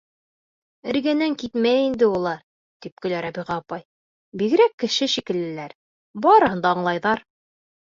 —Эргәнән 0.93 1.35
китмәй 1.43 1.83
инде 1.89 2.07
улар,— 2.15 2.41
тип 2.87 3.05
көлә 3.05 3.21
Рабиға 3.27 3.61
апай,— 3.63 3.87
бигерәк 4.43 4.77
кеше 4.85 5.13
шикеллеләр, 5.17 5.81
барыһын 6.29 6.63
да 6.69 6.79
аңлайҙар. 6.79 7.29